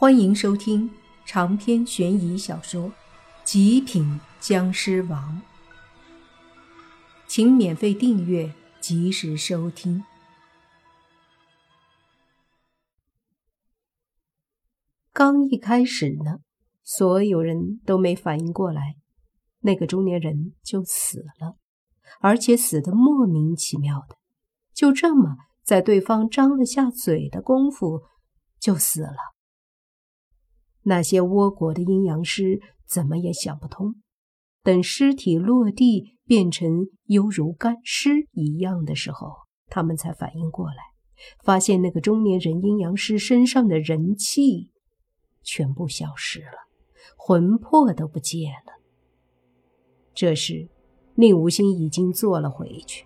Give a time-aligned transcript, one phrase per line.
[0.00, 0.88] 欢迎收听
[1.26, 2.84] 长篇悬疑小说
[3.42, 5.42] 《极品僵尸王》，
[7.26, 10.04] 请免费订阅，及时收听。
[15.12, 16.38] 刚一开始呢，
[16.84, 18.94] 所有人都没反应过来，
[19.62, 21.56] 那个中年人就死了，
[22.20, 24.14] 而且死的莫名其妙的，
[24.72, 25.34] 就这么
[25.64, 28.02] 在对方张了下嘴的功夫
[28.60, 29.37] 就死了。
[30.88, 33.96] 那些倭国的阴阳师怎么也想不通，
[34.62, 39.28] 等尸体落地变成犹如干尸一样的时候，
[39.66, 40.76] 他们才反应过来，
[41.44, 44.70] 发现那个中年人阴阳师身上的人气
[45.42, 46.56] 全部消失了，
[47.18, 48.80] 魂魄都不见了。
[50.14, 50.70] 这时，
[51.16, 53.04] 宁无心已经坐了回去，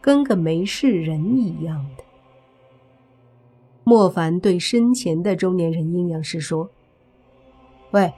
[0.00, 2.04] 跟个没事人一样的。
[3.84, 6.70] 莫凡对身前的中年人阴阳师说。
[7.92, 8.12] 喂，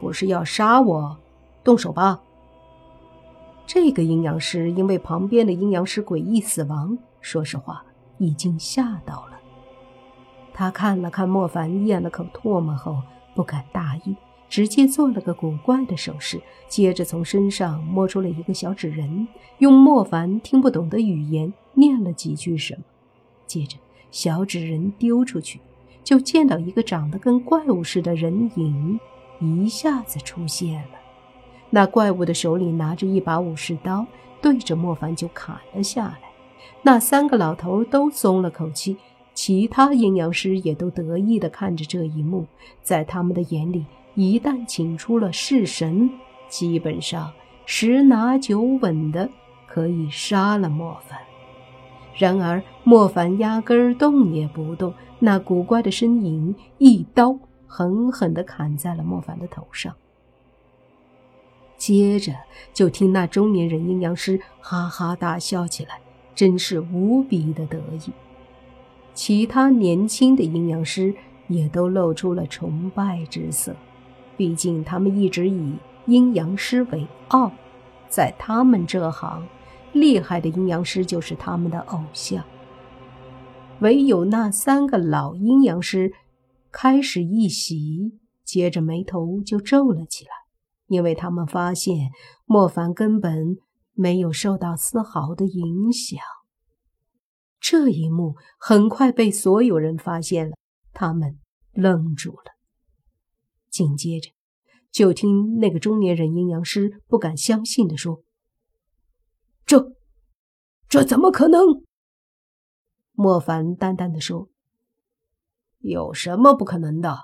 [0.00, 1.18] 不是要杀我，
[1.62, 2.20] 动手吧！
[3.66, 7.84] 这个阴阳师因为旁边的阴阳师诡异死亡，说实话
[8.18, 9.38] 已经吓到了。
[10.54, 13.02] 他看了看莫凡，咽了口唾沫后
[13.34, 14.16] 不敢大意，
[14.48, 22.82] 直接做了个古怪的手势，接着从身上摸出了一个小纸人，用莫凡听不懂的语言念了几句什么，
[23.46, 23.76] 接着
[24.10, 25.60] 小纸人丢出去。
[26.04, 28.98] 就见到一个长得跟怪物似的人影，
[29.40, 30.98] 一下子出现了。
[31.70, 34.04] 那怪物的手里拿着一把武士刀，
[34.40, 36.18] 对着莫凡就砍了下来。
[36.82, 38.96] 那三个老头都松了口气，
[39.32, 42.46] 其他阴阳师也都得意地看着这一幕。
[42.82, 46.10] 在他们的眼里，一旦请出了式神，
[46.48, 47.32] 基本上
[47.64, 49.30] 十拿九稳的
[49.66, 51.18] 可以杀了莫凡。
[52.16, 54.92] 然而莫凡压根儿动也不动。
[55.18, 59.94] 那古怪的身影一刀狠狠地砍在了莫凡的头上，
[61.76, 62.32] 接着
[62.72, 66.00] 就听那中年人阴阳师哈哈大笑起来，
[66.34, 68.12] 真是无比的得意。
[69.14, 71.14] 其他年轻的阴阳师
[71.46, 73.76] 也都露出了崇拜之色，
[74.36, 75.74] 毕竟他们一直以
[76.06, 77.52] 阴阳师为傲，
[78.08, 79.46] 在他们这行，
[79.92, 82.44] 厉害的阴阳师就是他们的偶像。
[83.80, 86.12] 唯有那三个老阴阳师
[86.70, 90.30] 开始一喜，接着眉头就皱了起来，
[90.86, 92.10] 因为他们发现
[92.46, 93.56] 莫凡根本
[93.92, 96.20] 没有受到丝毫的影响。
[97.60, 100.56] 这一幕很快被所有人发现了，
[100.92, 101.38] 他们
[101.72, 102.52] 愣住了。
[103.70, 104.30] 紧接着，
[104.90, 108.22] 就听那个中年人阴阳师不敢相信地说
[109.72, 109.96] ：“这，
[110.86, 111.82] 这怎么可能？”
[113.12, 114.50] 莫凡淡淡的说
[115.80, 117.20] ：“有什么不可能的？”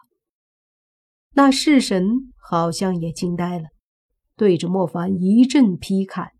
[1.36, 3.68] 那式神好像也惊呆了，
[4.34, 6.32] 对着莫凡一阵劈砍，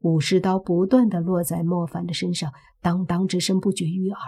[0.00, 4.20] 武士刀不断的落在莫凡的身上，当当之声不绝于耳。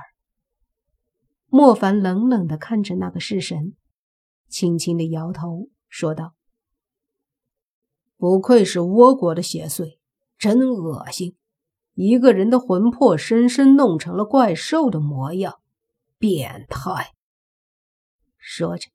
[1.47, 3.77] 莫凡冷冷的看着那个式神，
[4.49, 6.35] 轻轻的摇头，说道
[8.17, 9.99] ：“不愧是倭国的邪祟，
[10.43, 11.37] 真恶心。”
[11.95, 15.61] 一个人的魂魄深深弄成了怪兽的模样，
[16.19, 17.13] 变态。
[18.39, 18.89] 说着，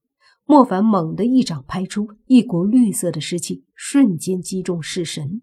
[0.45, 5.41] 莫凡猛地一掌拍出，一股绿色的尸气瞬间击中弑神。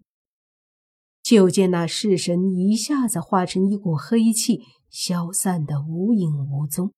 [1.23, 6.93] 就见那弑神一下子化成一股黑气，消散的无影无踪。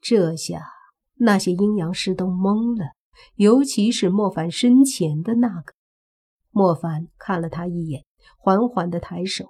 [0.00, 0.66] 这下
[1.14, 2.90] 那些阴阳师都懵了，
[3.36, 5.72] 尤其是莫凡身前的那个。
[6.52, 8.04] 莫凡看了他一眼。
[8.38, 9.46] 缓缓的抬手，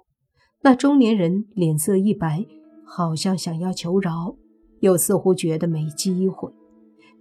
[0.62, 2.46] 那中年人脸色一白，
[2.84, 4.36] 好像想要求饶，
[4.80, 6.50] 又似乎觉得没机会。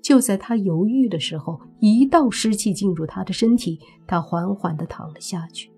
[0.01, 5.71] 就在他犹豫的时候，一道湿气进入他的身体，他缓缓的躺了下去。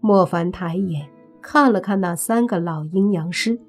[0.00, 1.08] 莫凡抬眼
[1.42, 3.60] 看了看那三个老阴阳师，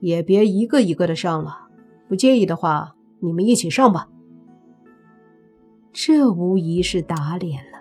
[0.00, 1.68] 也别一个一个的上了，
[2.08, 4.08] 不介意的话，你们一起上吧。
[5.92, 7.78] 这无疑是打脸了。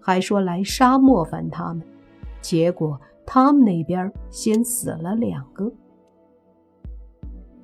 [0.00, 1.82] 还说来杀莫凡他们，
[2.42, 5.72] 结果他们那边先死了两个，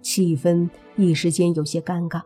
[0.01, 2.23] 气氛一时间有些尴尬。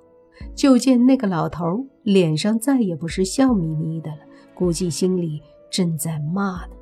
[0.55, 4.19] 就见那个老头脸上再也不是笑眯眯的了，
[4.55, 5.41] 估计心里
[5.71, 6.73] 正在骂呢。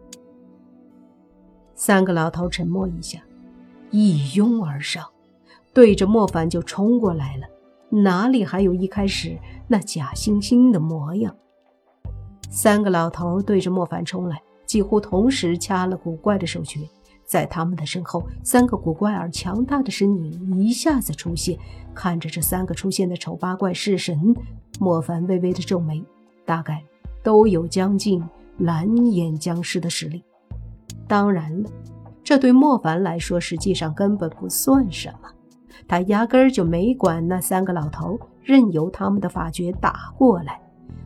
[1.75, 3.23] 三个老头沉默一下，
[3.91, 5.05] 一拥而上，
[5.73, 7.47] 对着莫凡就冲过来了，
[7.95, 11.37] 哪里还有一开始那假惺惺的模样？
[12.49, 16.81] 三个老头对着莫凡冲来，几乎同时掐了古怪的手诀，
[17.27, 21.59] 在他们的身后，三个古怪而强大的身影一下子出现。
[21.95, 24.35] 看着这三个出现的丑八怪式神，
[24.81, 26.03] 莫凡微微的皱眉，
[26.47, 26.83] 大概
[27.23, 28.25] 都有将近
[28.57, 30.25] 蓝眼僵尸的实力。
[31.07, 31.71] 当然了，
[32.25, 35.29] 这对莫凡来说实际上根本不算什么，
[35.87, 40.61] 他压根儿就没管那三个老头，任由他们的法诀打过来。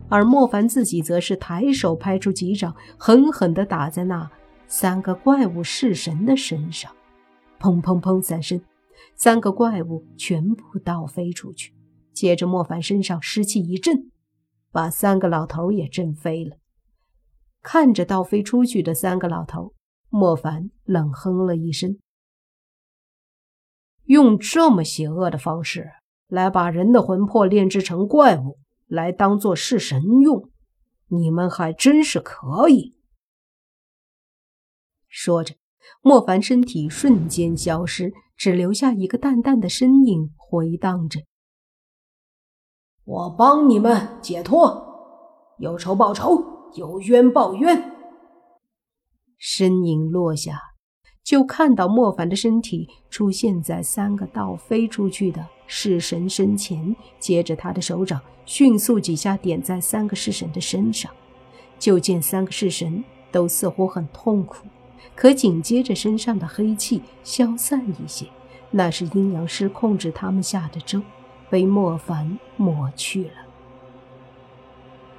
[0.09, 4.31] 而莫凡自己则是抬手拍出几掌，狠狠地打在那
[4.69, 6.93] 三个怪物式神的身上，
[7.59, 8.61] 砰砰砰三声，
[9.17, 11.75] 三个怪物全部倒飞出去。
[12.13, 14.11] 接着，莫凡身上湿气一震，
[14.71, 16.57] 把三个老头也震飞了。
[17.63, 19.75] 看着倒飞出去的三个老头，
[20.09, 21.99] 莫凡冷哼了一声
[24.07, 25.91] ：“用这么邪恶的方式
[26.27, 28.59] 来把人的魂魄炼制成怪物。”
[28.89, 30.49] 来当做是神用，
[31.09, 32.95] 你们还真是可以。
[35.09, 35.57] 说着，
[36.03, 41.23] 莫凡身体瞬间消失，只留下一个淡淡的身影回荡着
[43.03, 47.91] ：“我帮你们解脱，有仇报仇，有冤报冤。”
[49.37, 50.61] 身影落下，
[51.27, 58.21] 就看到莫凡的身体出现在三个倒飞出去的式神身前，接着他的手掌。
[58.45, 61.11] 迅速几下点在三个式神的身上，
[61.81, 63.03] 就见三个式神
[63.33, 64.69] 都似乎很痛苦，
[65.17, 68.27] 可紧接着身上的黑气消散一些，
[68.71, 71.03] 那是阴阳师控制他们下的咒，
[71.51, 73.35] 被莫凡抹去了。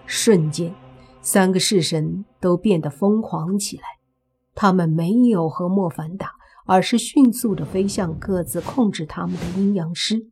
[0.05, 0.73] 瞬间，
[1.21, 3.83] 三个式神都变得疯狂起来，
[4.57, 6.31] 他们没有和莫凡打，
[6.65, 10.27] 而是迅速的飞向各自控制他们的阴阳师。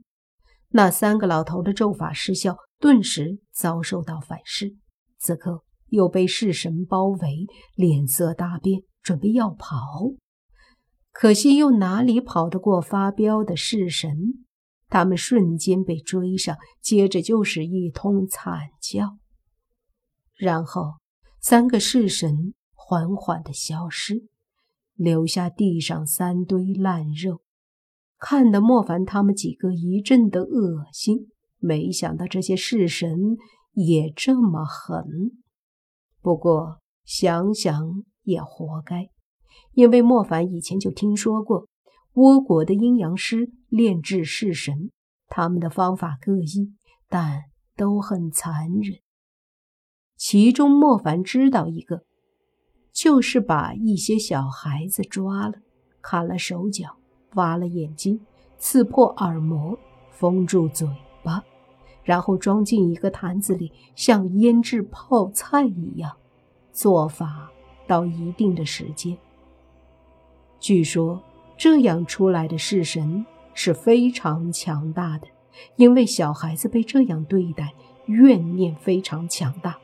[0.69, 2.57] 那三个老头的咒法失效。
[2.77, 4.75] 顿时遭受到反噬，
[5.17, 9.77] 此刻又被式神包围，脸色大变，准备要跑。
[11.13, 14.45] 可惜又哪里跑得过发飙的式神？
[14.89, 19.17] 他们瞬间被追上，接着就是一通惨叫。
[20.35, 20.95] 然后
[21.39, 22.53] 三个式神
[22.87, 24.27] 缓缓的消失，
[24.93, 27.41] 留下地上三堆烂肉，
[28.19, 31.31] 看得莫凡他们几个一阵的恶心。
[31.57, 33.37] 没想到这些式神
[33.73, 35.03] 也这么狠，
[36.21, 39.09] 不过想想也活该，
[39.71, 41.67] 因为莫凡以前就听说过
[42.13, 44.91] 倭国的阴阳师炼制式神，
[45.25, 46.75] 他们的方法各异，
[47.09, 47.45] 但
[47.75, 48.99] 都很残忍。
[50.15, 52.05] 其中莫凡知道一个，
[52.95, 55.55] 就是把一些小孩子抓了，
[56.01, 56.95] 砍了手脚，
[57.33, 58.21] 挖了眼睛，
[58.57, 59.77] 刺破耳膜，
[60.11, 60.87] 封住嘴
[61.21, 61.43] 巴。
[62.05, 66.15] 然后装进一个坛子里，像腌制泡菜一样，
[66.71, 67.51] 做法
[67.85, 69.17] 到一定的时间。
[70.57, 71.21] 据说
[71.57, 75.27] 这样出来的式神是非常强大的，
[75.75, 77.73] 因为小孩子被这样对待，
[78.05, 79.77] 怨念非常强大。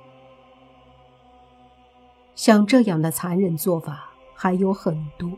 [2.36, 5.32] 像这样的残忍做法还有很多，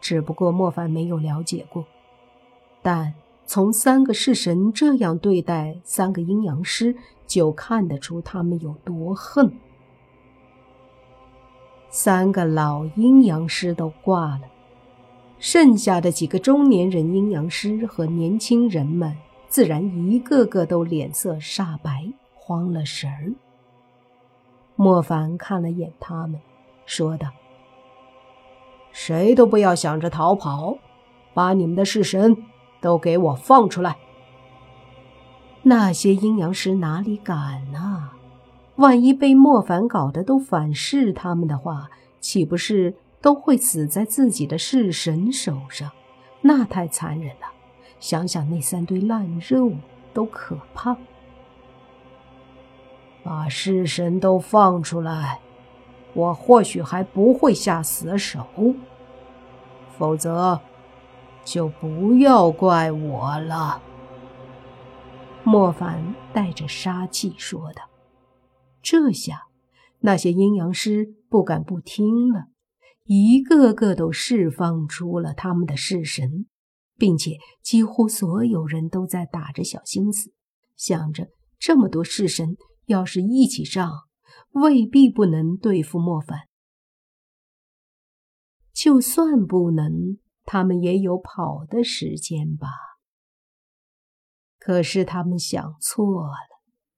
[0.00, 1.84] 只不过莫凡没有了解过，
[2.82, 3.14] 但。
[3.44, 6.96] 从三个式神这样对待三个阴阳师，
[7.26, 9.52] 就看得出他们有多恨。
[11.90, 14.42] 三个老阴阳师都挂了，
[15.38, 19.14] 剩下的几个中年人阴阳师和年轻人们，
[19.48, 23.32] 自然一个个都脸色煞白，慌了神儿。
[24.82, 26.40] 莫凡看了眼他们，
[26.86, 27.28] 说道
[28.90, 30.76] ：“谁都不要想着逃跑，
[31.32, 32.36] 把你们的式神。”
[32.82, 33.96] 都给我放出来！
[35.62, 38.10] 那些阴阳师哪里敢呢？
[38.74, 45.92] 万一被莫凡搞得都反噬他们的话，岂不是都会死在自己的式神手上？
[46.40, 47.46] 那太残忍了！
[48.00, 49.70] 想想那三堆烂肉
[50.12, 50.96] 都可怕。
[53.22, 55.40] 把式神都放出来，
[56.14, 58.46] 我或许还不会下死手，
[59.96, 60.60] 否则……
[61.44, 63.82] 就不要怪我了。”
[65.42, 67.82] 莫凡带着杀气说道。
[68.80, 69.42] 这下，
[70.00, 72.46] 那些阴阳师不敢不听了，
[73.06, 76.46] 一个个都释放出了他们的式神，
[76.96, 80.32] 并且几乎所有人都在打着小心思，
[80.76, 81.26] 想着
[81.58, 83.90] 这么多式神要是一起上，
[84.50, 86.48] 未必不能对付莫凡。
[88.72, 90.18] 就算不能。
[90.44, 92.68] 他们也有跑的时间吧？
[94.58, 96.34] 可是他们想错了，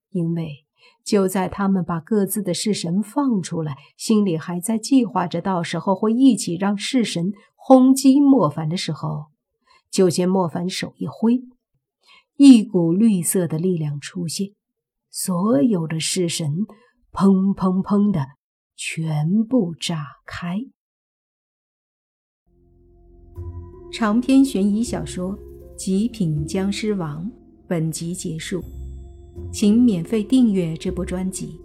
[0.09, 0.65] 因为
[1.05, 9.27] 就在他们把各自的式神放出来，心里还在计划着到时候会一起让式神轰击莫凡的时候，
[9.91, 11.43] 就见莫凡手一挥，
[12.37, 14.55] 一股绿色的力量出现，
[15.17, 16.67] 所有的式神
[17.13, 18.27] 砰砰砰的
[18.75, 20.59] 全部炸开。
[23.93, 25.39] 长篇悬疑小说
[25.77, 27.25] 《极品僵尸王》
[27.69, 28.61] 本集结束，
[29.53, 31.61] 请免费订阅这部专辑，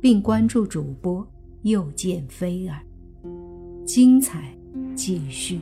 [0.00, 1.26] 并关注主播
[1.62, 2.86] 又见菲儿，
[3.84, 4.56] 精彩。
[4.94, 5.60] 继续。